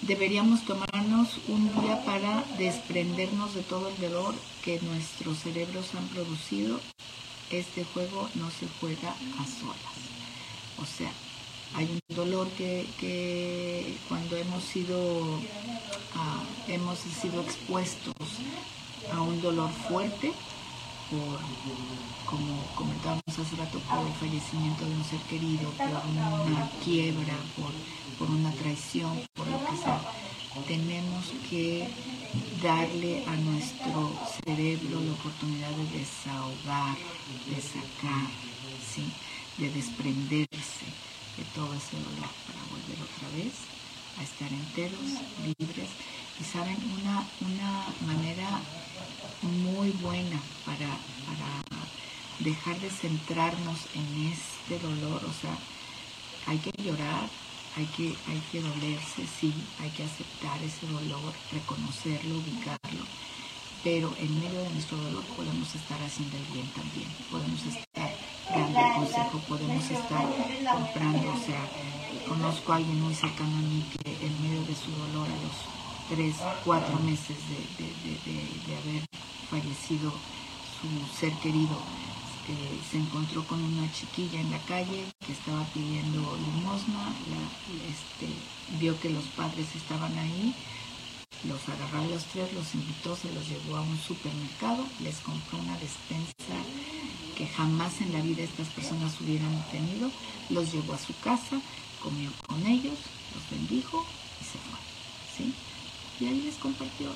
[0.04, 6.80] Deberíamos tomarnos un día para desprendernos de todo el dolor que nuestros cerebros han producido.
[7.52, 9.96] Este juego no se juega a solas.
[10.82, 11.12] O sea,
[11.76, 15.40] hay un dolor que, cuando hemos sido,
[16.16, 18.16] ah, hemos sido expuestos
[19.12, 20.32] a un dolor fuerte,
[21.10, 21.40] por,
[22.26, 27.36] como comentábamos hace rato, por el fallecimiento de un ser querido, por una quiebra,
[28.18, 30.02] por, una traición, por lo que sea,
[30.68, 31.90] tenemos que
[32.62, 36.98] darle a nuestro cerebro la oportunidad de desahogar,
[37.48, 38.30] de sacar,
[39.58, 40.88] de desprenderse
[41.38, 43.54] de todo ese dolor para volver otra vez
[44.20, 45.90] a estar enteros, libres.
[46.40, 48.60] Y saben, una, una manera
[49.42, 50.88] muy buena para,
[51.26, 51.86] para
[52.40, 55.58] dejar de centrarnos en este dolor, o sea,
[56.48, 57.30] hay que llorar,
[57.78, 63.04] hay que, hay que dolerse, sí, hay que aceptar ese dolor, reconocerlo, ubicarlo,
[63.84, 68.16] pero en medio de nuestro dolor podemos estar haciendo el bien también, podemos estar
[68.50, 70.26] dando el consejo, podemos estar
[70.72, 71.70] comprando, o sea,
[72.28, 75.58] conozco a alguien muy cercano a mí que en medio de su dolor a los
[76.10, 77.84] tres, cuatro meses de,
[78.72, 79.06] de haber
[79.50, 80.14] fallecido
[80.80, 81.78] su ser querido,
[82.92, 87.14] se encontró con una chiquilla en la calle que estaba pidiendo limosna,
[87.90, 88.32] este,
[88.80, 90.54] vio que los padres estaban ahí,
[91.48, 95.58] los agarró a los tres, los invitó, se los llevó a un supermercado, les compró
[95.60, 96.56] una despensa
[97.36, 100.10] que jamás en la vida estas personas hubieran tenido,
[100.50, 101.60] los llevó a su casa,
[102.02, 102.98] comió con ellos,
[103.34, 104.06] los bendijo
[104.42, 104.80] y se fue.
[105.36, 105.54] ¿sí?
[106.20, 107.12] Y ahí les compartió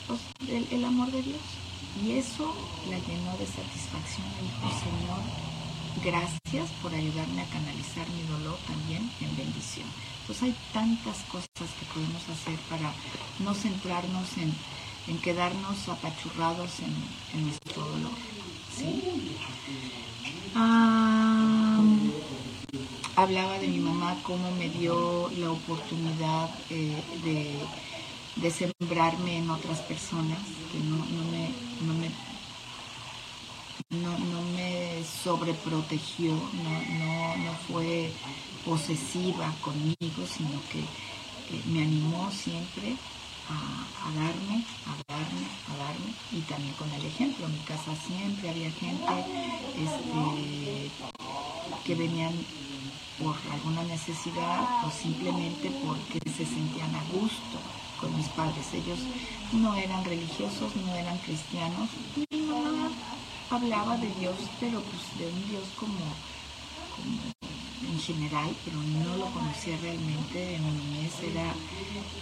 [0.50, 1.68] el amor de Dios.
[1.97, 2.54] Y eso
[2.89, 4.28] la llenó de satisfacción.
[4.36, 5.21] Le dijo, Señor,
[6.04, 9.88] gracias por ayudarme a canalizar mi dolor también en bendición.
[10.21, 12.93] Entonces hay tantas cosas que podemos hacer para
[13.39, 14.56] no centrarnos en,
[15.21, 18.12] quedarnos apachurrados en, nuestro dolor.
[23.15, 27.60] hablaba de mi mamá, cómo me dio la oportunidad eh, de
[28.41, 30.39] de sembrarme en otras personas,
[30.71, 30.97] que no,
[31.32, 31.38] me,
[31.82, 32.10] no me,
[34.02, 38.12] no, me sobreprotegió, no, no, fue
[38.65, 40.84] posesiva conmigo, sino que
[41.72, 42.96] me animó siempre
[43.50, 47.46] a, darme, a darme, a darme, y también con el ejemplo.
[47.46, 49.26] En mi casa siempre había gente
[49.76, 50.92] este,
[51.86, 52.34] que venían
[53.18, 57.60] por alguna necesidad o simplemente porque se sentían a gusto
[58.00, 58.66] con mis padres.
[58.74, 59.00] Ellos
[59.54, 61.90] no eran religiosos, no eran cristianos.
[62.16, 62.90] Mi mamá
[63.50, 66.00] hablaba de Dios, pero pues de un Dios como,
[67.92, 70.56] en general, pero no lo conocía realmente.
[70.56, 71.54] En mi niñez era,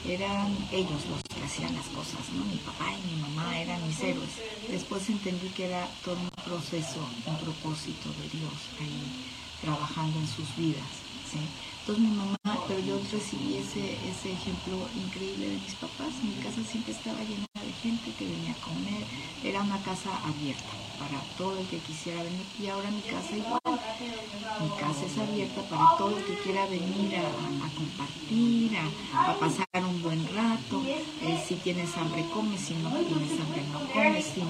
[0.05, 2.21] eran ellos los que hacían las cosas.
[2.31, 4.31] Mi papá y mi mamá eran mis héroes.
[4.69, 10.55] Después entendí que era todo un proceso, un propósito de Dios ahí trabajando en sus
[10.55, 10.87] vidas.
[11.29, 11.39] ¿sí?
[11.87, 16.11] Entonces mi mamá, pero yo recibí ese, ese ejemplo increíble de mis papás.
[16.21, 19.07] Mi casa siempre estaba llena de gente que venía a comer.
[19.41, 20.67] Era una casa abierta
[20.99, 22.45] para todo el que quisiera venir.
[22.59, 23.61] Y ahora mi casa igual.
[23.63, 28.77] Mi casa es abierta para todo el que quiera venir a, compartir,
[29.15, 30.83] a, pasar un buen rato.
[30.85, 32.59] Eh, si tienes hambre, comes.
[32.59, 34.25] Si no tienes hambre, no comes.
[34.25, 34.43] Sin,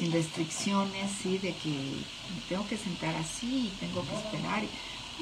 [0.00, 1.38] sin, restricciones, ¿sí?
[1.38, 2.02] De que
[2.48, 4.64] tengo que sentar así y tengo que esperar.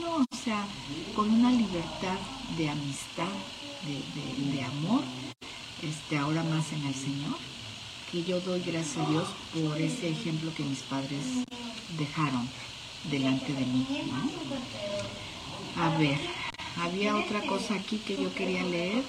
[0.00, 0.66] No, o sea,
[1.14, 2.18] con una libertad
[2.56, 3.28] de amistad,
[4.52, 5.02] de, amor,
[5.82, 7.36] este, ahora más en el Señor,
[8.10, 11.24] que yo doy gracias a Dios por ese ejemplo que mis padres
[11.96, 12.48] dejaron
[13.10, 13.86] delante de mí.
[15.76, 16.18] A ver,
[16.76, 19.02] había otra cosa aquí que yo quería leer.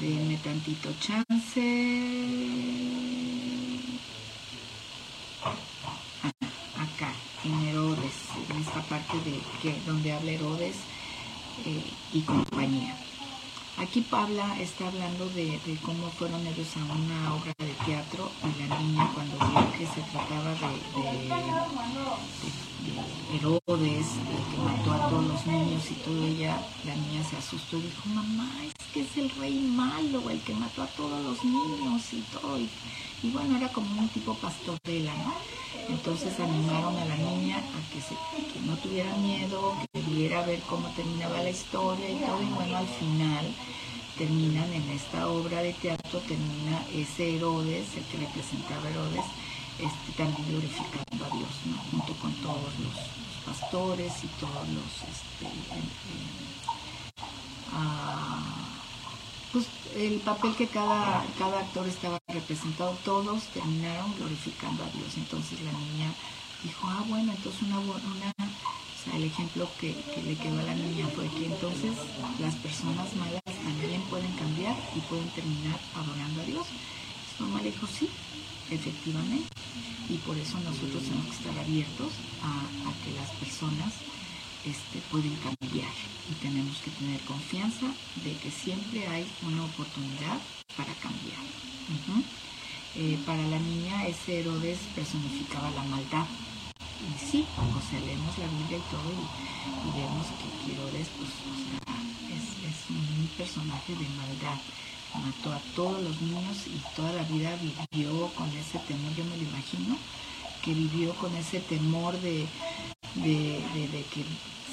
[0.00, 2.44] Denme tantito chance.
[7.44, 8.14] en Herodes,
[8.50, 10.76] en esta parte de que, donde habla Herodes
[11.66, 12.96] eh, y compañía.
[13.76, 18.78] Aquí Pablo está hablando de, cómo fueron ellos a una obra de teatro y la
[18.78, 20.70] niña cuando vio que se trataba de,
[23.34, 24.06] Herodes,
[24.50, 28.08] que mató a todos los niños y todo ella, la niña se asustó y dijo,
[28.10, 32.20] mamá, es que es el rey malo, el que mató a todos los niños y
[32.32, 32.60] todo.
[32.60, 32.70] Y,
[33.24, 35.63] y bueno, era como un tipo pastorela, ¿no?
[35.88, 41.42] Entonces animaron a la niña a que, no tuviera miedo, que viera ver cómo terminaba
[41.42, 42.42] la historia y todo.
[42.42, 43.54] Y bueno, al final
[44.16, 49.24] terminan en esta obra de teatro, termina ese Herodes, el que representaba Herodes,
[49.78, 51.50] este, también glorificando a Dios,
[51.90, 54.92] junto con todos los, pastores y todos los...
[55.02, 55.46] Este,
[57.72, 58.53] ah,
[59.54, 65.14] pues el papel que cada, cada actor estaba representado, todos terminaron glorificando a Dios.
[65.16, 66.10] Entonces la niña
[66.64, 69.94] dijo, ah, bueno, entonces una, una o sea, el ejemplo que,
[70.26, 71.94] le quedó a la niña fue que entonces
[72.40, 76.66] las personas malas también pueden cambiar y pueden terminar adorando a Dios.
[77.38, 78.10] Su mamá le dijo, sí,
[78.72, 79.54] efectivamente.
[80.10, 82.10] Y por eso nosotros tenemos que estar abiertos
[82.42, 83.94] a, a que las personas
[84.64, 85.92] este, pueden cambiar
[86.30, 87.86] y tenemos que tener confianza
[88.24, 90.38] de que siempre hay una oportunidad
[90.76, 91.44] para cambiar.
[92.96, 96.26] Eh, para la niña ese Herodes personificaba la maldad.
[97.04, 101.30] Y sí, o sea, leemos la Biblia y todo y, vemos que Herodes pues,
[102.32, 104.58] es, un personaje de maldad.
[105.14, 107.58] mató a todos los niños y toda la vida
[107.92, 109.96] vivió con ese temor, yo me lo imagino,
[110.62, 112.46] que vivió con ese temor de,
[113.14, 114.24] de, que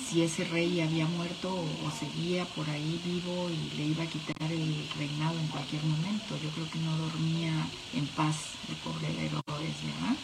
[0.09, 4.51] si ese rey había muerto o, seguía por ahí vivo y le iba a quitar
[4.51, 6.37] el reinado en cualquier momento.
[6.41, 7.53] Yo creo que no dormía
[7.93, 8.35] en paz
[8.69, 10.17] el pobre Herodes, ¿verdad?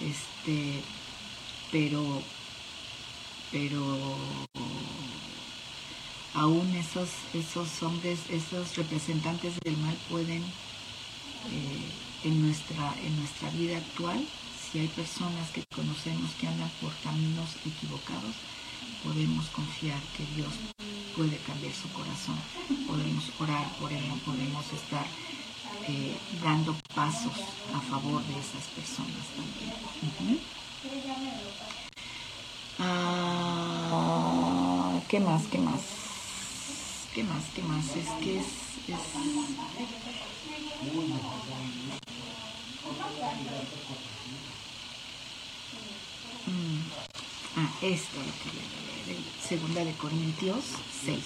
[0.00, 0.80] Este,
[1.72, 2.22] pero,
[3.50, 4.16] pero
[6.34, 10.42] aún esos, esos hombres, esos representantes del mal pueden
[11.52, 14.24] eh, en, nuestra, en nuestra vida actual,
[14.70, 18.36] si hay personas que conocemos que andan por caminos equivocados,
[19.02, 20.52] podemos confiar que Dios
[21.16, 22.38] puede cambiar su corazón,
[22.86, 25.06] podemos orar por él, podemos estar
[25.88, 27.32] eh, dando pasos
[27.74, 29.72] a favor de esas personas también.
[32.78, 34.20] Ah,
[35.08, 35.42] ¿Qué más?
[35.50, 35.80] ¿Qué más?
[37.14, 37.42] ¿Qué más?
[37.54, 37.96] ¿Qué más?
[37.96, 38.46] Es que es...
[47.56, 49.22] Ah, esto lo que leer.
[49.40, 50.64] Segunda de Corintios
[51.04, 51.18] 6.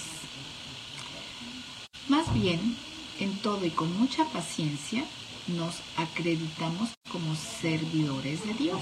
[2.09, 2.77] Más bien,
[3.21, 5.05] en todo y con mucha paciencia,
[5.49, 8.81] nos acreditamos como servidores de Dios,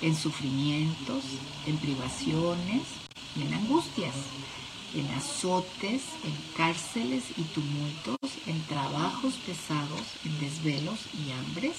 [0.00, 1.24] en sufrimientos,
[1.66, 2.82] en privaciones
[3.36, 4.14] y en angustias
[4.94, 11.74] en azotes, en cárceles y tumultos, en trabajos pesados, en desvelos y hambres.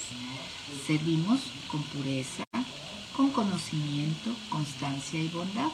[0.86, 2.44] Servimos con pureza,
[3.16, 5.70] con conocimiento, constancia y bondad,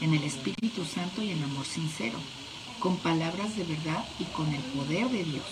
[0.00, 2.18] en el Espíritu Santo y en amor sincero,
[2.78, 5.46] con palabras de verdad y con el poder de Dios,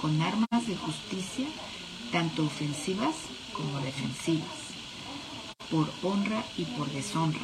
[0.00, 1.46] con armas de justicia,
[2.12, 3.14] tanto ofensivas
[3.52, 4.72] como defensivas,
[5.70, 7.40] por honra y por deshonra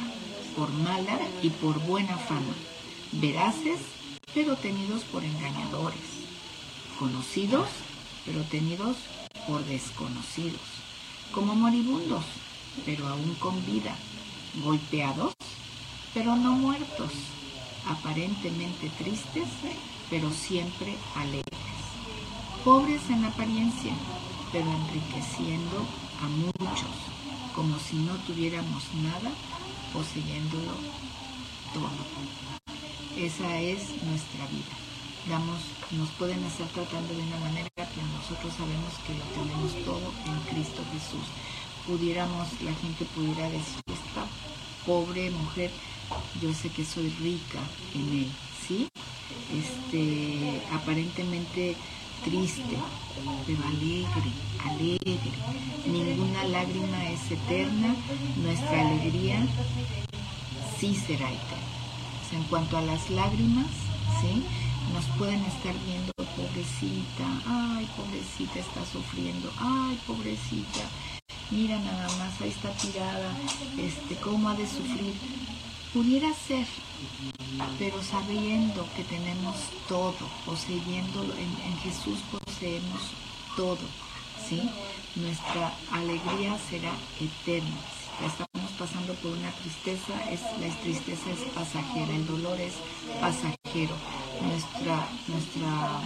[0.56, 2.54] por mala y por buena fama,
[3.12, 3.80] veraces,
[4.34, 5.98] pero tenidos por engañadores,
[6.98, 7.68] conocidos,
[8.24, 8.96] pero tenidos
[9.46, 10.60] por desconocidos,
[11.32, 12.24] como moribundos,
[12.84, 13.96] pero aún con vida,
[14.62, 15.34] golpeados,
[16.12, 17.12] pero no muertos,
[17.88, 19.48] aparentemente tristes,
[20.10, 21.44] pero siempre alegres,
[22.64, 23.92] pobres en apariencia,
[24.52, 25.84] pero enriqueciendo
[26.22, 26.94] a muchos,
[27.54, 29.30] como si no tuviéramos nada
[29.92, 30.72] poseyéndolo
[31.72, 31.90] todo.
[33.16, 34.83] Esa es nuestra vida.
[35.26, 40.38] Nos pueden estar tratando de una manera, pero nosotros sabemos que lo tenemos todo en
[40.52, 41.24] Cristo Jesús.
[41.86, 44.26] Pudiéramos, la gente pudiera decir, esta
[44.84, 45.70] pobre mujer,
[46.42, 47.58] yo sé que soy rica
[47.94, 48.32] en él,
[48.68, 48.88] ¿sí?
[49.50, 51.74] Este, aparentemente
[52.22, 52.76] triste,
[53.46, 54.30] pero alegre,
[54.62, 55.18] alegre.
[55.86, 57.96] Ninguna lágrima es eterna,
[58.42, 59.38] nuestra alegría
[60.78, 61.64] sí será eterna.
[62.32, 63.68] en cuanto a las lágrimas,
[64.20, 64.42] ¿sí?
[64.92, 70.80] Nos pueden estar viendo, pobrecita, ay, pobrecita está sufriendo, ay, pobrecita,
[71.50, 73.30] mira nada más, ahí está tirada,
[73.78, 75.14] este, cómo ha de sufrir.
[75.92, 76.66] Pudiera ser,
[77.78, 79.54] pero sabiendo que tenemos
[79.88, 80.14] todo,
[80.44, 83.00] poseyendo en, en Jesús poseemos
[83.56, 83.86] todo,
[84.48, 84.68] ¿sí?
[85.16, 87.76] Nuestra alegría será eterna.
[88.24, 92.74] Estamos pasando por una tristeza, es, la tristeza es pasajera, el dolor es
[93.20, 93.94] pasajero.
[94.40, 96.00] Nuestra, nuestra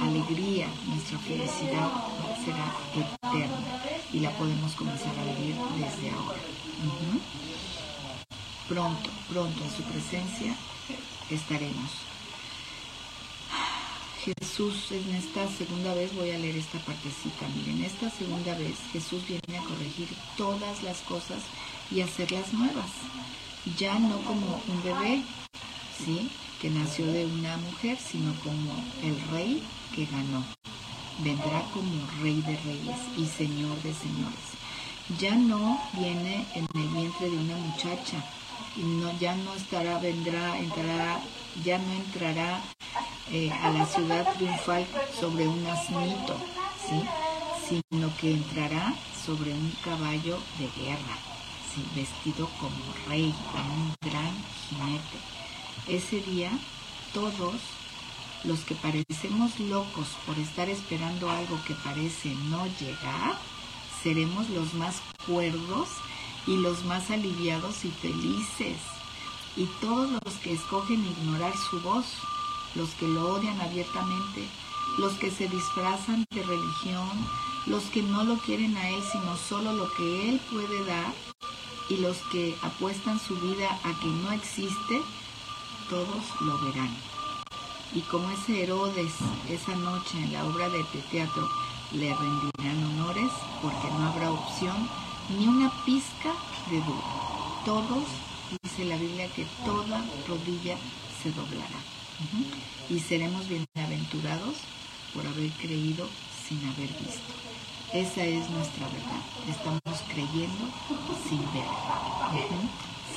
[0.00, 1.90] alegría, nuestra felicidad
[2.44, 6.40] será eterna y la podemos comenzar a vivir desde ahora.
[8.68, 10.54] Pronto, pronto en su presencia
[11.30, 11.90] estaremos.
[14.24, 19.26] Jesús en esta segunda vez, voy a leer esta partecita, miren, esta segunda vez Jesús
[19.26, 21.42] viene a corregir todas las cosas
[21.90, 22.90] y hacerlas nuevas,
[23.76, 25.24] ya no como un bebé,
[26.60, 28.72] que nació de una mujer, sino como
[29.02, 29.62] el rey
[29.94, 30.44] que ganó.
[31.18, 34.46] Vendrá como rey de reyes y señor de señores.
[35.20, 38.24] Ya no viene en el vientre de una muchacha,
[38.76, 41.20] no, ya no estará, vendrá, entrará,
[41.64, 42.60] ya no entrará
[43.30, 44.86] eh, a la ciudad triunfal
[45.20, 46.36] sobre un asnito,
[47.68, 48.94] sino que entrará
[49.24, 51.18] sobre un caballo de guerra,
[51.94, 54.34] vestido como rey, como un gran
[54.68, 55.41] jinete.
[55.88, 56.50] Ese día
[57.12, 57.54] todos
[58.44, 63.36] los que parecemos locos por estar esperando algo que parece no llegar,
[64.02, 65.88] seremos los más cuerdos
[66.46, 68.78] y los más aliviados y felices,
[69.56, 72.06] y todos los que escogen ignorar su voz,
[72.76, 74.48] los que lo odian abiertamente,
[74.98, 77.10] los que se disfrazan de religión,
[77.66, 81.12] los que no lo quieren a Él sino solo lo que Él puede dar,
[81.88, 85.02] y los que apuestan su vida a que no existe,
[85.92, 86.88] todos lo verán.
[87.92, 89.12] Y como ese Herodes
[89.50, 91.46] esa noche en la obra de teatro
[91.92, 93.30] le rendirán honores
[93.60, 94.88] porque no habrá opción
[95.36, 96.32] ni una pizca
[96.70, 97.04] de duda.
[97.66, 98.04] Todos,
[98.62, 100.78] dice la Biblia, que toda rodilla
[101.22, 101.80] se doblará.
[102.88, 104.56] Y seremos bienaventurados
[105.12, 106.08] por haber creído
[106.48, 107.32] sin haber visto.
[107.92, 109.22] Esa es nuestra verdad.
[109.46, 110.64] Estamos creyendo
[111.28, 111.68] sin ver.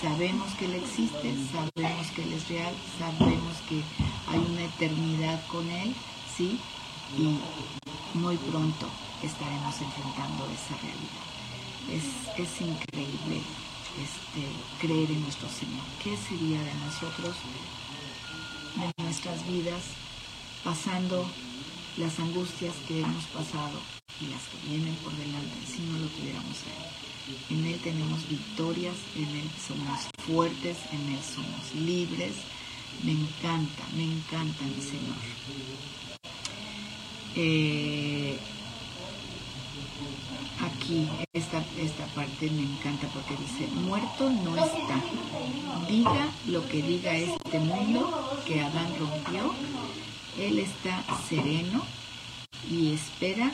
[0.05, 3.81] Sabemos que Él existe, sabemos que Él es real, sabemos que
[4.27, 5.95] hay una eternidad con Él,
[6.37, 6.59] ¿sí?
[7.17, 7.39] Y
[8.15, 8.87] muy pronto
[9.23, 11.25] estaremos enfrentando esa realidad.
[11.89, 13.41] Es, es increíble
[13.97, 14.45] este,
[14.79, 15.83] creer en nuestro Señor.
[16.03, 17.35] ¿Qué sería de nosotros,
[18.75, 19.81] de nuestras vidas,
[20.63, 21.25] pasando
[21.97, 23.79] las angustias que hemos pasado
[24.21, 27.04] y las que vienen por delante si no lo tuviéramos a Él?
[27.49, 32.33] En Él tenemos victorias, en Él somos fuertes, en Él somos libres.
[33.03, 35.17] Me encanta, me encanta mi Señor.
[37.35, 38.37] Eh,
[40.61, 45.01] aquí esta, esta parte me encanta porque dice, muerto no está.
[45.87, 49.53] Diga lo que diga este mundo que Adán rompió,
[50.39, 51.83] él está sereno
[52.69, 53.51] y espera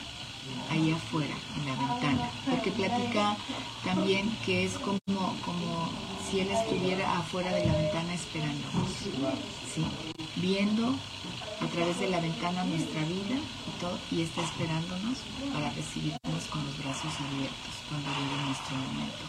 [0.70, 3.36] allá afuera, en la ventana, porque platica
[3.84, 4.98] también que es como,
[5.44, 5.90] como
[6.28, 8.90] si él estuviera afuera de la ventana esperándonos,
[10.36, 10.94] viendo
[11.60, 15.18] a través de la ventana nuestra vida y todo, y está esperándonos
[15.52, 19.24] para recibirnos con los brazos abiertos cuando llegue nuestro momento.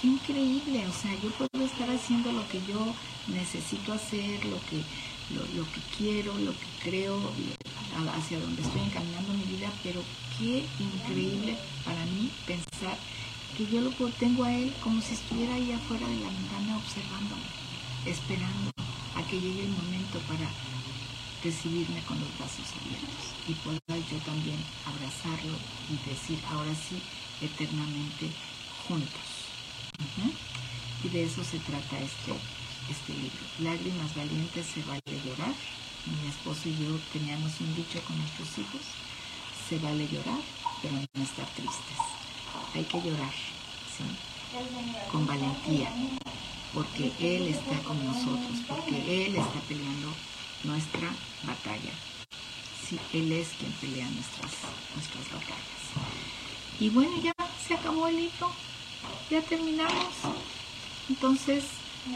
[0.00, 2.94] Qué increíble, o sea, yo puedo estar haciendo lo que yo
[3.28, 4.82] necesito hacer, lo que,
[5.30, 7.18] lo, que quiero, lo que creo,
[8.14, 10.02] hacia donde estoy encaminando mi vida, pero
[10.38, 12.98] qué increíble para mí pensar
[13.56, 17.46] que yo lo tengo a él como si estuviera ahí afuera de la ventana observándome,
[18.04, 18.70] esperando
[19.14, 20.50] a que llegue el momento para
[21.42, 23.78] recibirme con los brazos abiertos y pueda
[24.10, 25.56] yo también abrazarlo
[25.88, 27.00] y decir, ahora sí,
[27.40, 28.30] eternamente
[28.88, 29.44] juntos.
[31.04, 32.32] Y de eso se trata este,
[32.90, 33.44] este libro.
[33.60, 35.54] Lágrimas valientes se vale llorar.
[36.06, 38.82] Mi esposo y yo teníamos un dicho con nuestros hijos,
[39.68, 40.40] se vale llorar,
[40.82, 41.98] pero no estar tristes.
[42.74, 43.32] Hay que llorar,
[43.96, 44.04] ¿sí?
[45.10, 45.90] Con valentía,
[46.74, 50.12] porque Él está con nosotros, porque Él está peleando
[50.64, 51.08] nuestra
[51.42, 51.92] batalla.
[52.86, 54.52] Sí, Él es quien pelea nuestras,
[54.94, 55.84] nuestras batallas.
[56.80, 57.32] Y bueno, ya
[57.66, 58.52] se acabó el libro,
[59.30, 60.12] ya terminamos.
[61.08, 61.64] Entonces,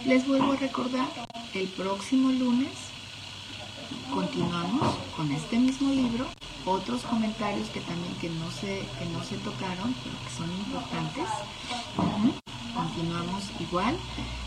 [0.04, 1.08] les vuelvo a recordar,
[1.54, 2.68] el próximo lunes
[4.12, 6.26] continuamos con este mismo libro,
[6.64, 11.28] otros comentarios que también que no se, que no se tocaron, pero que son importantes.
[12.74, 13.96] Continuamos igual.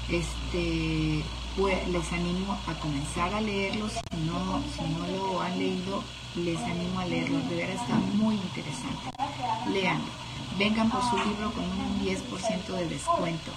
[0.10, 1.24] Este,
[1.58, 3.90] pues, les animo a comenzar a leerlo.
[3.90, 6.04] Si no, si no lo han leído,
[6.36, 7.40] les animo a leerlo.
[7.50, 9.12] De verdad está muy interesante.
[9.74, 10.02] Lean.
[10.58, 13.52] Vengan por su libro con un 10% de descuento.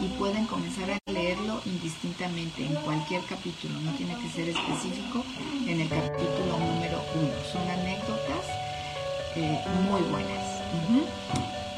[0.00, 3.78] Y pueden comenzar a leerlo indistintamente en cualquier capítulo.
[3.80, 5.24] No tiene que ser específico
[5.66, 7.28] en el capítulo número 1.
[7.52, 8.46] Son anécdotas
[9.36, 10.62] eh, muy buenas.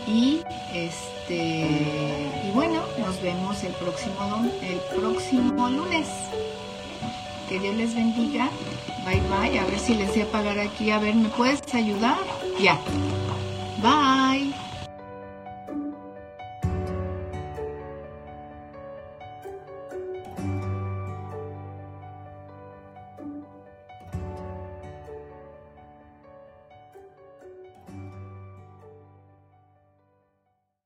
[0.06, 0.40] Y
[0.72, 6.08] este y bueno, nos vemos el próximo el próximo lunes.
[7.48, 8.50] Que Dios les bendiga.
[9.04, 9.58] Bye bye.
[9.58, 10.90] A ver si les sé apagar aquí.
[10.90, 12.18] A ver, ¿me puedes ayudar?
[12.60, 12.78] Ya.
[13.84, 14.54] Bye.